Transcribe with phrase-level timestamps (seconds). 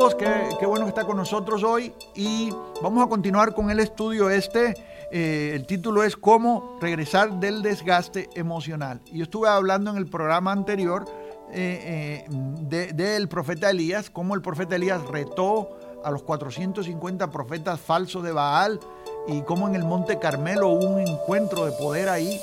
[0.00, 0.16] Saludos,
[0.58, 2.50] qué, bueno que está con nosotros hoy y
[2.80, 4.72] vamos a continuar con el estudio este.
[5.12, 9.02] Eh, el título es Cómo regresar del desgaste emocional.
[9.12, 11.04] Y yo estuve hablando en el programa anterior
[11.52, 18.22] eh, eh, del profeta Elías, cómo el profeta Elías retó a los 450 profetas falsos
[18.22, 18.80] de Baal
[19.28, 22.40] y cómo en el Monte Carmelo hubo un encuentro de poder ahí.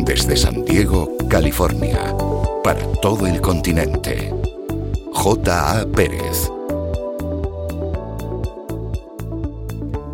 [0.00, 2.12] Desde San Diego, California,
[2.64, 4.37] para todo el continente.
[5.20, 5.84] J.A.
[5.96, 6.48] Pérez.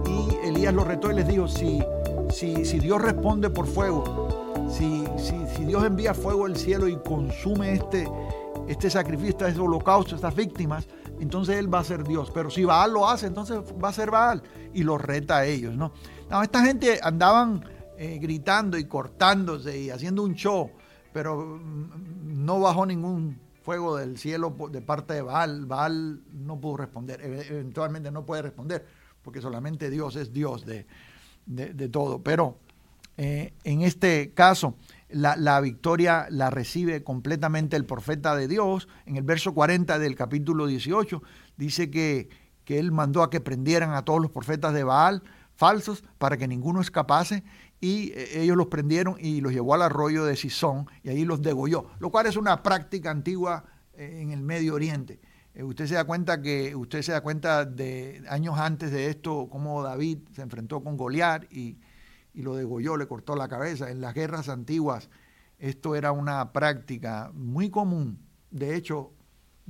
[0.06, 1.82] Y Elías lo retó y les dijo, si,
[2.30, 7.74] si, si Dios responde por fuego, si, si, Dios envía fuego al cielo y consume
[7.74, 8.08] este,
[8.66, 10.88] este sacrificio, este holocausto, estas víctimas,
[11.20, 12.30] entonces Él va a ser Dios.
[12.32, 14.42] Pero si Baal lo hace, entonces va a ser Baal.
[14.72, 15.92] Y los reta a ellos, ¿no?
[16.42, 17.62] esta gente andaban
[17.98, 20.70] eh, gritando y cortándose y haciendo un show,
[21.12, 25.64] pero mm, no bajó ningún fuego del cielo de parte de Baal.
[25.64, 28.86] Baal no pudo responder, eventualmente no puede responder,
[29.22, 30.86] porque solamente Dios es Dios de,
[31.88, 32.22] todo.
[32.22, 32.58] Pero
[33.16, 34.76] eh, en este caso,
[35.08, 38.86] la, victoria la recibe completamente el profeta de Dios.
[39.06, 41.22] En el verso 40 del capítulo 18
[41.56, 42.28] dice que,
[42.64, 45.22] que él mandó a que prendieran a todos los profetas de Baal
[45.56, 47.44] falsos para que ninguno escapase
[47.80, 51.42] y eh, ellos los prendieron y los llevó al arroyo de Sison y ahí los
[51.42, 55.20] degolló, lo cual es una práctica antigua eh, en el Medio Oriente.
[55.54, 59.48] Eh, usted se da cuenta que usted se da cuenta de años antes de esto
[59.50, 61.78] cómo David se enfrentó con Goliat y,
[62.34, 63.90] lo degolló, le cortó la cabeza.
[63.90, 65.08] En las guerras antiguas
[65.58, 68.18] esto era una práctica muy común.
[68.50, 69.12] De hecho,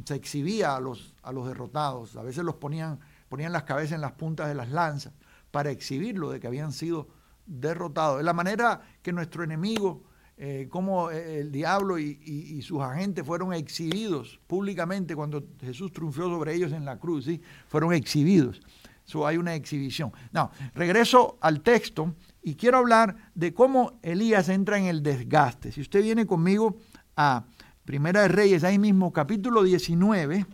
[0.03, 2.17] se exhibía a los, a los derrotados.
[2.17, 5.13] A veces los ponían, ponían las cabezas en las puntas de las lanzas
[5.55, 7.07] para exhibirlo de que habían sido
[7.47, 8.19] derrotados.
[8.19, 10.03] Es la manera que nuestro enemigo,
[10.37, 16.55] eh, como eh, el diablo y, sus agentes fueron exhibidos públicamente cuando Jesús triunfó sobre
[16.55, 17.41] ellos en la cruz, ¿sí?
[17.69, 18.61] fueron exhibidos.
[19.05, 20.13] So, hay una exhibición.
[20.33, 25.71] No, regreso al texto y quiero hablar de cómo Elías entra en el desgaste.
[25.71, 26.79] Si usted viene conmigo
[27.15, 27.45] a
[27.85, 30.47] Primera de Reyes, ahí mismo, capítulo 19,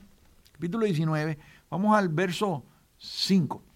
[0.53, 1.39] capítulo 19,
[1.71, 2.67] vamos al verso
[2.99, 3.70] 5.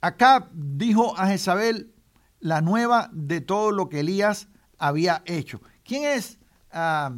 [0.00, 1.94] Acá dijo a Jezabel
[2.40, 4.48] la nueva de todo lo que Elías
[4.78, 5.60] había hecho.
[5.84, 6.38] ¿Quién es
[6.70, 7.12] ah,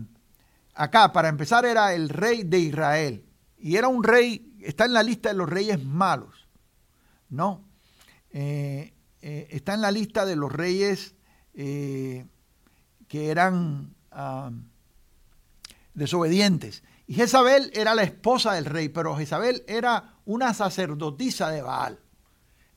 [0.75, 1.13] acá?
[1.13, 3.25] Para empezar, era el rey de Israel.
[3.59, 6.49] Y era un rey, está en la lista de los reyes malos.
[7.29, 7.69] ¿No?
[8.31, 11.15] Eh, eh, está en la lista de los reyes
[11.55, 12.27] eh,
[13.09, 14.51] que eran ah,
[15.95, 16.85] desobedientes.
[17.07, 21.99] Y Jezabel era la esposa del rey, pero Jezabel era una sacerdotisa de Baal.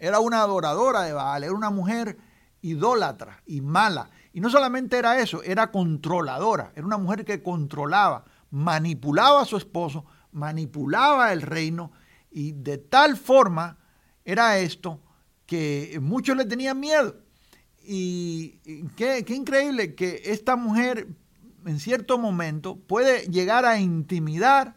[0.02, 2.18] Era una adoradora de Baal, era una mujer
[2.62, 4.10] idólatra y mala.
[4.34, 9.58] Y no solamente era eso, era controladora, era una mujer que controlaba, manipulaba a su
[9.58, 11.92] esposo, manipulaba el reino
[12.32, 13.78] y de tal forma
[14.26, 15.00] era esto
[15.46, 17.18] que muchos le tenían miedo.
[17.84, 18.58] Y
[18.96, 21.10] qué, qué increíble que esta mujer
[21.64, 24.74] en cierto momento puede llegar a intimidar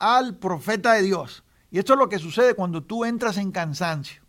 [0.00, 1.44] al profeta de Dios.
[1.70, 4.24] Y esto es lo que sucede cuando tú entras en cansancio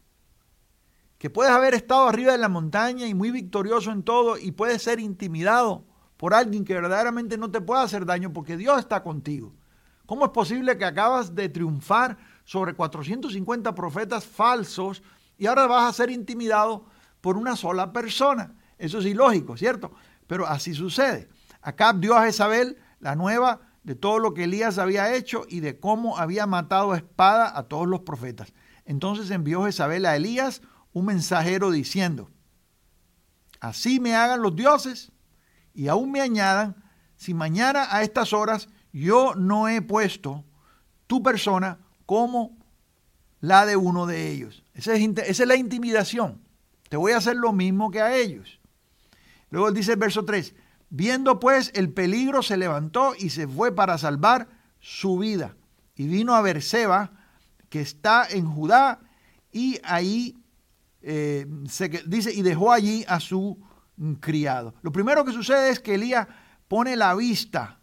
[1.22, 4.82] que puedes haber estado arriba de la montaña y muy victorioso en todo y puedes
[4.82, 5.86] ser intimidado
[6.18, 9.54] por alguien que verdaderamente no te pueda hacer daño porque Dios está contigo.
[10.08, 15.04] ¿Cómo es posible que acabas de triunfar sobre 450 profetas falsos
[15.38, 16.86] y ahora vas a ser intimidado
[17.22, 18.56] por una sola persona?
[18.80, 19.92] Eso es ilógico, ¿cierto?
[20.26, 21.30] Pero así sucede.
[21.62, 25.80] Acá dio a Jezabel la nueva de todo lo que Elías había hecho y de
[25.80, 28.54] cómo había matado a espada a todos los profetas.
[28.86, 32.30] Entonces envió Jezabel a Elías un mensajero diciendo,
[33.60, 35.12] así me hagan los dioses
[35.74, 36.76] y aún me añadan,
[37.16, 40.44] si mañana a estas horas yo no he puesto
[41.08, 42.58] tu persona como
[43.40, 44.64] la de uno de ellos.
[44.74, 46.42] Esa es, esa es la intimidación.
[46.90, 48.60] Te voy a hacer lo mismo que a ellos.
[49.50, 50.56] Luego dice el verso 3,
[50.90, 54.48] viendo pues el peligro se levantó y se fue para salvar
[54.80, 55.56] su vida.
[55.96, 57.12] Y vino a Berseba,
[57.70, 59.00] que está en Judá,
[59.52, 60.41] y ahí
[61.02, 61.46] eh,
[62.06, 63.60] dice, y dejó allí a su
[64.20, 64.74] criado.
[64.82, 66.28] Lo primero que sucede es que Elías
[66.68, 67.80] pone la vista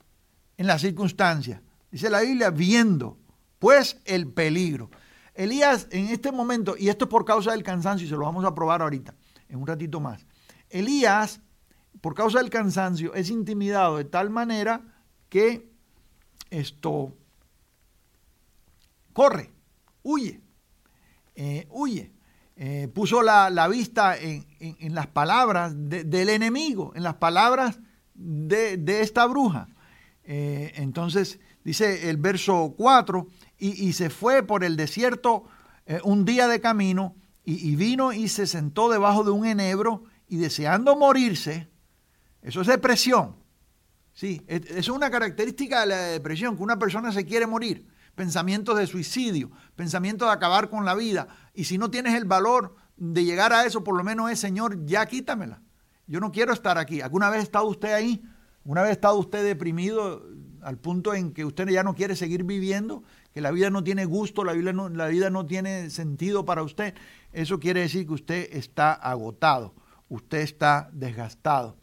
[0.56, 1.62] en la circunstancia.
[1.91, 3.19] Dice la Biblia, viendo
[3.59, 4.91] pues el peligro.
[5.35, 8.44] Elías en este momento, y esto es por causa del cansancio, y se lo vamos
[8.44, 9.15] a probar ahorita,
[9.49, 10.26] en un ratito más.
[10.69, 11.41] Elías,
[12.00, 14.82] por causa del cansancio, es intimidado de tal manera
[15.29, 15.71] que
[16.50, 17.17] esto
[19.12, 19.53] corre,
[20.03, 20.41] huye,
[21.35, 22.18] eh, huye.
[22.60, 24.44] Eh, puso la, vista en,
[24.93, 27.78] las palabras del enemigo, en las palabras
[28.14, 29.69] de, esta bruja.
[30.25, 33.28] Eh, entonces dice el verso 4,
[33.58, 35.44] y, se fue por el desierto
[35.87, 37.14] eh, un día de camino,
[37.44, 41.69] y, vino y se sentó debajo de un enebro, y deseando morirse,
[42.43, 43.37] eso es depresión.
[44.12, 47.87] Sí, es una característica de la depresión, que una persona se quiere morir.
[48.19, 51.29] Pensamientos de suicidio, pensamientos de acabar con la vida.
[51.55, 54.85] Y si no tienes el valor de llegar a eso, por lo menos es, Señor,
[54.87, 55.62] ya quítamela.
[56.09, 57.00] Yo no quiero estar aquí.
[57.00, 58.25] ¿Alguna vez ha estado usted ahí?
[58.65, 60.26] ¿Una vez ha estado usted deprimido
[60.62, 63.05] al punto en que usted ya no quiere seguir viviendo?
[63.32, 66.64] Que la vida no tiene gusto, la vida no, la vida no tiene sentido para
[66.64, 66.94] usted.
[67.32, 69.76] Eso quiere decir que usted está agotado,
[70.09, 71.76] usted está desgastado.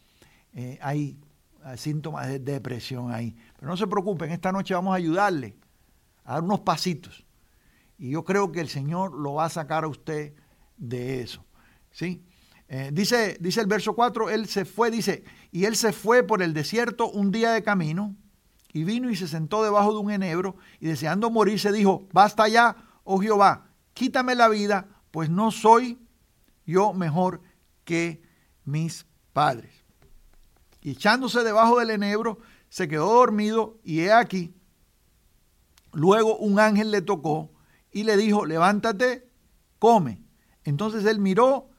[0.51, 1.17] Eh, hay
[1.77, 3.37] síntomas de depresión ahí.
[3.57, 5.55] Pero no se preocupen, esta noche vamos a ayudarle
[6.25, 7.25] a dar unos pasitos.
[7.97, 10.33] Y yo creo que el Señor lo va a sacar a usted
[10.77, 11.45] de eso.
[11.91, 12.21] ¿Sí?
[12.67, 16.41] Eh, dice, dice el verso 4, él se fue, dice, y él se fue por
[16.41, 18.15] el desierto un día de camino
[18.73, 22.47] y vino y se sentó debajo de un enebro y deseando morir se dijo, basta
[22.47, 25.99] ya, oh Jehová, quítame la vida, pues no soy
[26.65, 27.41] yo mejor
[27.85, 28.21] que
[28.65, 29.71] mis padres.
[30.81, 34.55] Y echándose debajo del enebro, se quedó dormido y he aquí,
[35.95, 37.51] luego un ángel le tocó
[37.91, 39.29] y le dijo, levántate,
[39.79, 40.21] come.
[40.63, 41.69] Entonces él miró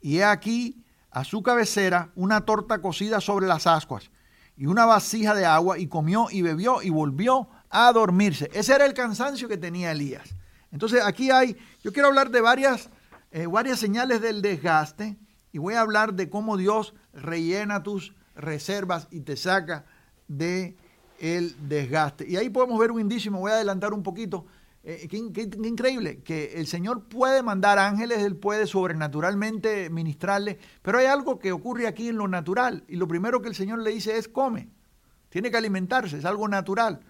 [0.00, 4.10] y he aquí a su cabecera una torta cocida sobre las ascuas
[4.56, 8.50] y una vasija de agua y comió y bebió y volvió a dormirse.
[8.52, 10.34] Ese era el cansancio que tenía Elías.
[10.70, 12.90] Entonces aquí hay, yo quiero hablar de varias,
[13.30, 15.16] eh, varias señales del desgaste
[15.52, 19.84] y voy a hablar de cómo Dios rellena tus reservas y te saca
[20.28, 20.76] de
[21.22, 22.28] el desgaste.
[22.28, 24.44] Y ahí podemos ver un indicio, me voy a adelantar un poquito,
[24.82, 31.06] eh, qué, increíble, que el Señor puede mandar ángeles, Él puede sobrenaturalmente ministrarle, pero hay
[31.06, 32.82] algo que ocurre aquí en lo natural.
[32.88, 34.68] Y lo primero que el Señor le dice es come.
[35.28, 37.00] Tiene que alimentarse, es algo natural.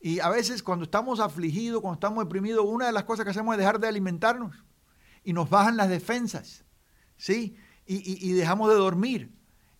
[0.00, 3.54] Y a veces cuando estamos afligidos, cuando estamos deprimidos, una de las cosas que hacemos
[3.54, 4.64] es dejar de alimentarnos.
[5.24, 6.64] Y nos bajan las defensas,
[7.18, 7.54] ¿sí?
[7.84, 9.30] Y, dejamos de dormir.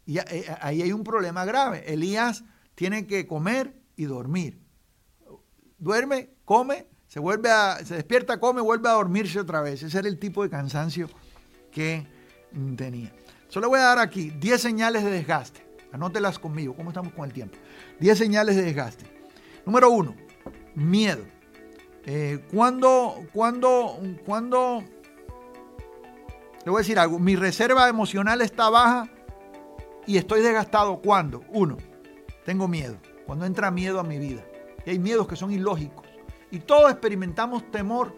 [0.04, 1.90] Y eh, ahí hay un problema grave.
[1.90, 4.60] Elías tiene que comer y dormir.
[5.78, 9.82] Duerme, come se vuelve a, se despierta, come, vuelve a dormirse otra vez.
[9.82, 11.10] Ese era el tipo de cansancio
[11.70, 12.06] que
[12.74, 13.12] tenía.
[13.48, 15.62] Solo voy a dar aquí 10 señales de desgaste.
[15.92, 17.58] Anótelas conmigo, ¿cómo estamos con el tiempo?
[18.00, 19.04] 10 señales de desgaste.
[19.66, 20.16] Número uno,
[20.74, 21.22] miedo.
[22.06, 24.82] Eh, cuando, cuando, cuando,
[26.64, 29.10] le voy a decir algo, mi reserva emocional está baja
[30.06, 31.02] y estoy desgastado.
[31.02, 31.44] ¿Cuándo?
[31.50, 31.76] Uno,
[32.44, 32.96] tengo miedo.
[33.26, 34.44] Cuando entra miedo a mi vida.
[34.84, 36.06] Y hay miedos que son ilógicos.
[36.50, 38.14] Y todos experimentamos temor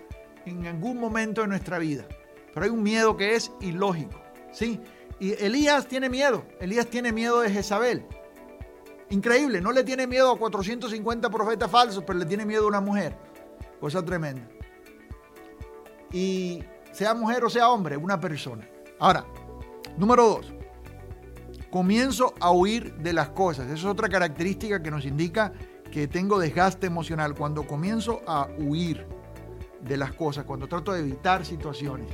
[0.47, 2.07] en algún momento de nuestra vida.
[2.53, 4.21] Pero hay un miedo que es ilógico.
[4.53, 4.81] ¿sí?
[5.21, 6.45] Y Elías tiene miedo.
[6.61, 8.07] Elías tiene miedo de Jezabel.
[9.11, 12.81] Increíble, no le tiene miedo a 450 profetas falsos, pero le tiene miedo a una
[12.81, 13.17] mujer.
[13.81, 14.49] Cosa tremenda.
[16.11, 18.67] Y sea mujer o sea hombre, una persona.
[18.99, 19.27] Ahora,
[19.97, 20.54] número dos,
[21.75, 23.67] comienzo a huir de las cosas.
[23.67, 25.53] Esa es otra característica que nos indica
[25.91, 29.05] que tengo desgaste emocional, cuando comienzo a huir
[29.81, 32.07] de las cosas, cuando trato de evitar situaciones.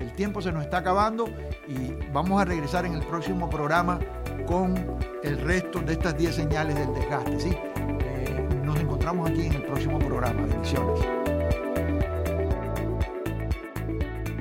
[0.00, 1.28] El tiempo se nos está acabando
[1.68, 4.00] y vamos a regresar en el próximo programa
[4.48, 4.74] con
[5.22, 7.38] el resto de estas 10 señales del desgaste.
[7.38, 7.56] ¿sí?
[8.00, 10.44] Eh, nos encontramos aquí en el próximo programa.
[10.44, 11.00] Bendiciones.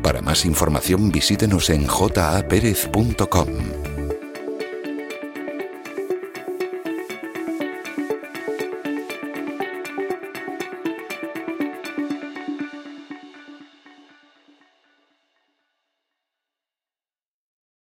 [0.01, 3.92] Para más información visítenos en japerez.com.